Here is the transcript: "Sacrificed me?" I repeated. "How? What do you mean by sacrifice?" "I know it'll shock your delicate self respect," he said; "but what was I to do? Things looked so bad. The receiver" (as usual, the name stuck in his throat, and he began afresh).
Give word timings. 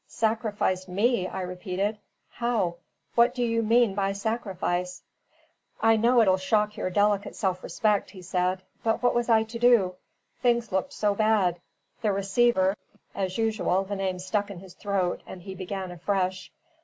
"Sacrificed 0.07 0.89
me?" 0.89 1.27
I 1.27 1.41
repeated. 1.41 1.99
"How? 2.31 2.77
What 3.13 3.35
do 3.35 3.43
you 3.43 3.61
mean 3.61 3.93
by 3.93 4.13
sacrifice?" 4.13 5.03
"I 5.79 5.95
know 5.95 6.21
it'll 6.23 6.37
shock 6.39 6.75
your 6.75 6.89
delicate 6.89 7.35
self 7.35 7.61
respect," 7.61 8.09
he 8.09 8.23
said; 8.23 8.63
"but 8.83 9.03
what 9.03 9.13
was 9.13 9.29
I 9.29 9.43
to 9.43 9.59
do? 9.59 9.93
Things 10.41 10.71
looked 10.71 10.93
so 10.93 11.13
bad. 11.13 11.61
The 12.01 12.11
receiver" 12.11 12.75
(as 13.13 13.37
usual, 13.37 13.83
the 13.83 13.95
name 13.95 14.17
stuck 14.17 14.49
in 14.49 14.57
his 14.57 14.73
throat, 14.73 15.21
and 15.27 15.43
he 15.43 15.53
began 15.53 15.91
afresh). 15.91 16.51